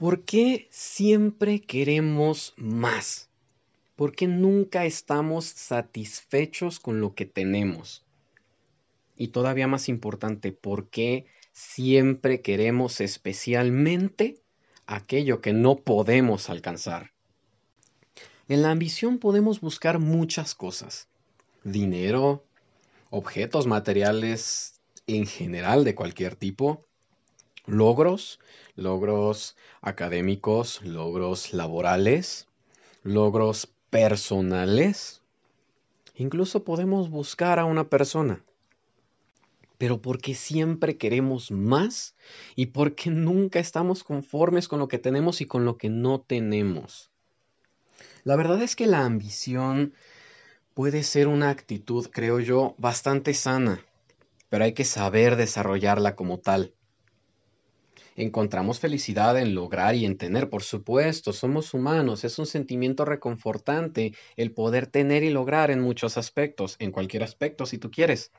[0.00, 3.28] ¿Por qué siempre queremos más?
[3.96, 8.06] ¿Por qué nunca estamos satisfechos con lo que tenemos?
[9.14, 14.40] Y todavía más importante, ¿por qué siempre queremos especialmente
[14.86, 17.12] aquello que no podemos alcanzar?
[18.48, 21.08] En la ambición podemos buscar muchas cosas.
[21.62, 22.46] Dinero,
[23.10, 26.86] objetos materiales en general de cualquier tipo,
[27.66, 28.40] logros,
[28.76, 32.48] logros académicos, logros laborales,
[33.02, 35.22] logros personales.
[36.14, 38.44] Incluso podemos buscar a una persona.
[39.78, 42.14] Pero porque siempre queremos más
[42.54, 47.10] y porque nunca estamos conformes con lo que tenemos y con lo que no tenemos.
[48.24, 49.94] La verdad es que la ambición
[50.74, 53.84] puede ser una actitud, creo yo, bastante sana,
[54.50, 56.74] pero hay que saber desarrollarla como tal.
[58.16, 64.14] Encontramos felicidad en lograr y en tener, por supuesto, somos humanos, es un sentimiento reconfortante
[64.36, 68.32] el poder tener y lograr en muchos aspectos, en cualquier aspecto si tú quieres.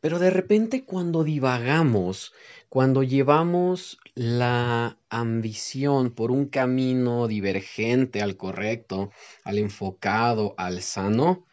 [0.00, 2.32] Pero de repente cuando divagamos,
[2.68, 9.10] cuando llevamos la ambición por un camino divergente al correcto,
[9.42, 11.46] al enfocado, al sano,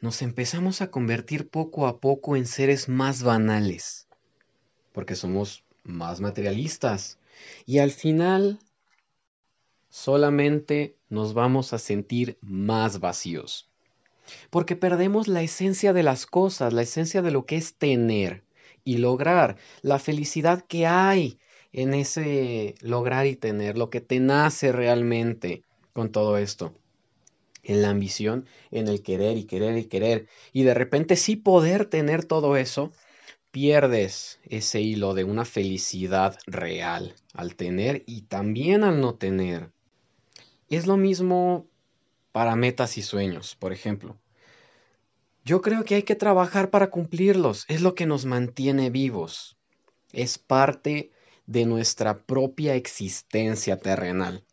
[0.00, 4.06] nos empezamos a convertir poco a poco en seres más banales,
[4.92, 7.18] porque somos más materialistas.
[7.66, 8.58] Y al final
[9.88, 13.68] solamente nos vamos a sentir más vacíos.
[14.50, 18.44] Porque perdemos la esencia de las cosas, la esencia de lo que es tener
[18.84, 21.38] y lograr, la felicidad que hay
[21.72, 26.74] en ese lograr y tener, lo que te nace realmente con todo esto.
[27.62, 30.26] En la ambición, en el querer y querer y querer.
[30.52, 32.92] Y de repente sí poder tener todo eso,
[33.50, 39.70] pierdes ese hilo de una felicidad real al tener y también al no tener.
[40.68, 41.66] Es lo mismo
[42.32, 44.18] para metas y sueños, por ejemplo.
[45.44, 49.56] Yo creo que hay que trabajar para cumplirlos, es lo que nos mantiene vivos,
[50.12, 51.10] es parte
[51.46, 54.44] de nuestra propia existencia terrenal.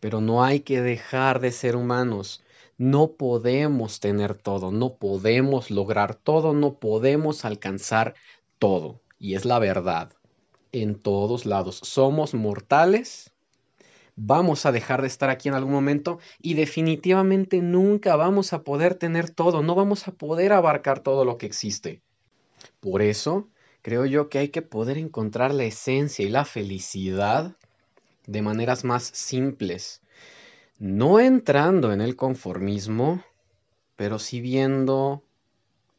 [0.00, 2.41] Pero no hay que dejar de ser humanos,
[2.78, 8.14] no podemos tener todo, no podemos lograr todo, no podemos alcanzar
[8.58, 9.00] todo.
[9.18, 10.12] Y es la verdad.
[10.72, 11.80] En todos lados.
[11.82, 13.32] Somos mortales.
[14.16, 18.94] Vamos a dejar de estar aquí en algún momento y definitivamente nunca vamos a poder
[18.94, 22.02] tener todo, no vamos a poder abarcar todo lo que existe.
[22.80, 23.48] Por eso,
[23.80, 27.56] creo yo que hay que poder encontrar la esencia y la felicidad
[28.26, 30.02] de maneras más simples,
[30.82, 33.22] no entrando en el conformismo,
[33.94, 35.22] pero sí viendo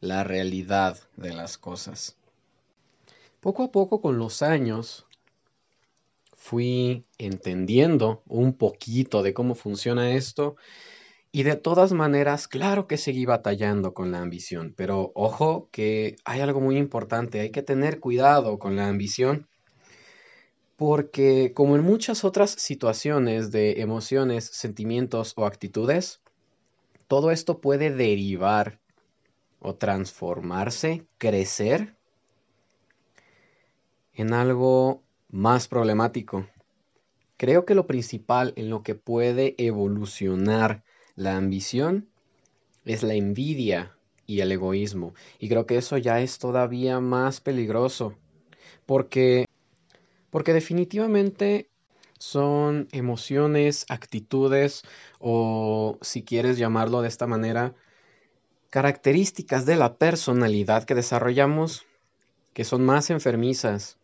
[0.00, 2.18] la realidad de las cosas.
[3.40, 5.06] Poco a poco con los años
[6.36, 10.56] fui entendiendo un poquito de cómo funciona esto
[11.32, 16.42] y de todas maneras, claro que seguí batallando con la ambición, pero ojo que hay
[16.42, 19.48] algo muy importante, hay que tener cuidado con la ambición
[20.76, 26.20] porque como en muchas otras situaciones de emociones, sentimientos o actitudes,
[27.06, 28.80] todo esto puede derivar
[29.60, 31.96] o transformarse, crecer
[34.14, 36.46] en algo más problemático.
[37.36, 40.84] Creo que lo principal en lo que puede evolucionar
[41.16, 42.08] la ambición
[42.84, 43.96] es la envidia
[44.26, 45.14] y el egoísmo.
[45.38, 48.14] Y creo que eso ya es todavía más peligroso,
[48.86, 49.46] porque
[50.34, 51.70] porque definitivamente
[52.18, 54.82] son emociones, actitudes
[55.20, 57.76] o, si quieres llamarlo de esta manera,
[58.68, 61.86] características de la personalidad que desarrollamos
[62.52, 63.96] que son más enfermizas,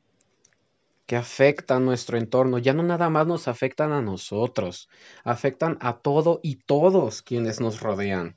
[1.06, 4.88] que afectan nuestro entorno, ya no nada más nos afectan a nosotros,
[5.24, 8.36] afectan a todo y todos quienes nos rodean.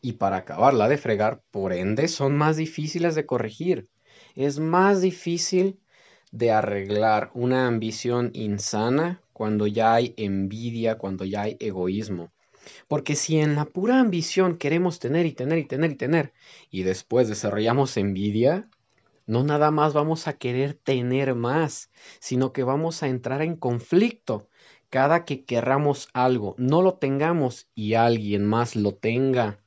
[0.00, 3.88] Y para acabarla de fregar, por ende, son más difíciles de corregir.
[4.36, 5.80] Es más difícil
[6.36, 12.30] de arreglar una ambición insana cuando ya hay envidia, cuando ya hay egoísmo.
[12.88, 16.32] Porque si en la pura ambición queremos tener y tener y tener y tener,
[16.70, 18.68] y después desarrollamos envidia,
[19.26, 21.90] no nada más vamos a querer tener más,
[22.20, 24.48] sino que vamos a entrar en conflicto.
[24.90, 29.60] Cada que querramos algo, no lo tengamos y alguien más lo tenga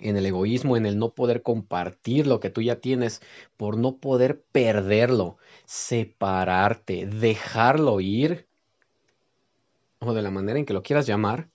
[0.00, 3.20] en el egoísmo, en el no poder compartir lo que tú ya tienes,
[3.56, 8.46] por no poder perderlo, separarte, dejarlo ir,
[10.00, 11.48] o de la manera en que lo quieras llamar,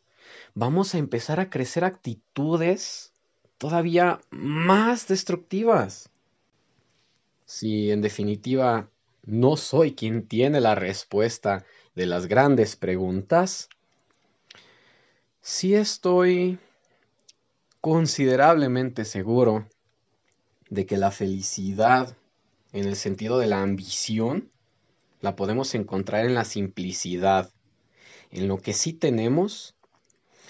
[0.53, 3.13] vamos a empezar a crecer actitudes
[3.57, 6.09] todavía más destructivas.
[7.45, 8.89] Si en definitiva
[9.25, 11.65] no soy quien tiene la respuesta
[11.95, 13.69] de las grandes preguntas,
[15.41, 16.59] sí estoy
[17.85, 19.67] considerablemente seguro
[20.71, 22.17] de que la felicidad,
[22.73, 24.49] en el sentido de la ambición,
[25.21, 27.51] la podemos encontrar en la simplicidad,
[28.31, 29.75] en lo que sí tenemos,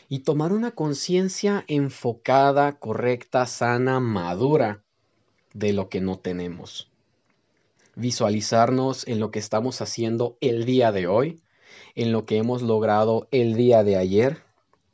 [0.08, 4.86] y tomar una conciencia enfocada, correcta, sana, madura
[5.54, 6.90] de lo que no tenemos.
[7.98, 11.42] Visualizarnos en lo que estamos haciendo el día de hoy,
[11.96, 14.42] en lo que hemos logrado el día de ayer,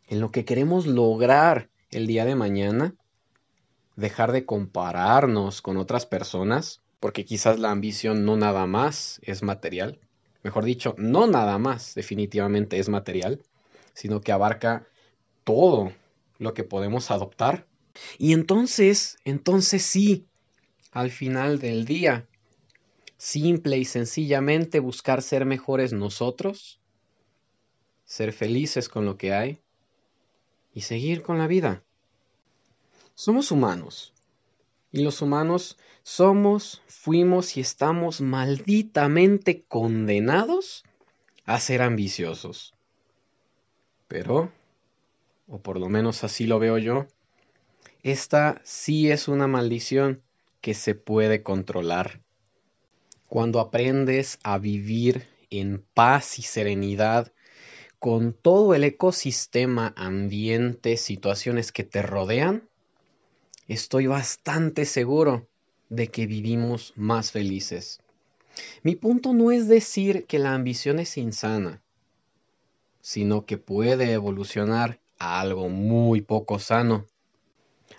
[0.08, 2.96] en lo que queremos lograr el día de mañana,
[3.96, 10.00] dejar de compararnos con otras personas, porque quizás la ambición no nada más es material,
[10.44, 13.42] mejor dicho, no nada más definitivamente es material,
[13.94, 14.88] sino que abarca
[15.44, 15.94] todo
[16.40, 17.68] lo que podemos adoptar.
[18.18, 20.26] Y entonces, entonces sí,
[20.92, 22.28] al final del día,
[23.18, 26.80] simple y sencillamente buscar ser mejores nosotros,
[28.06, 29.62] ser felices con lo que hay,
[30.74, 31.84] y seguir con la vida.
[33.16, 34.14] Somos humanos.
[34.92, 40.84] Y los humanos somos, fuimos y estamos malditamente condenados
[41.46, 42.74] a ser ambiciosos.
[44.08, 44.52] Pero,
[45.48, 47.08] o por lo menos así lo veo yo,
[48.04, 50.22] esta sí es una maldición
[50.60, 52.22] que se puede controlar.
[53.28, 57.32] Cuando aprendes a vivir en paz y serenidad
[58.02, 62.68] con todo el ecosistema, ambiente, situaciones que te rodean,
[63.68, 65.48] estoy bastante seguro
[65.90, 68.02] de que vivimos más felices.
[68.82, 71.84] Mi punto no es decir que la ambición es insana,
[73.02, 77.06] sino que puede evolucionar a algo muy poco sano.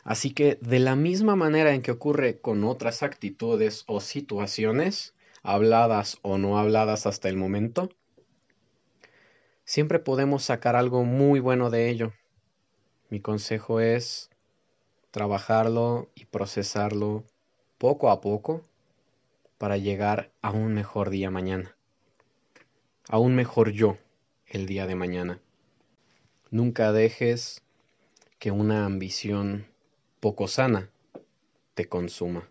[0.03, 5.15] Así que de la misma manera en que ocurre con otras actitudes o situaciones,
[5.45, 7.89] habladas o no habladas hasta el momento,
[9.65, 12.13] siempre podemos sacar algo muy bueno de ello.
[13.11, 14.31] Mi consejo es
[15.11, 17.25] trabajarlo y procesarlo
[17.79, 18.63] poco a poco
[19.59, 21.77] para llegar a un mejor día mañana,
[23.09, 23.99] a un mejor yo
[24.47, 25.41] el día de mañana.
[26.51, 27.63] Nunca dejes
[28.39, 29.67] que una ambición
[30.21, 30.91] poco sana
[31.75, 32.49] te consuma.